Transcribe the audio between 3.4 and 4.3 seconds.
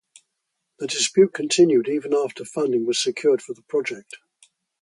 for the project.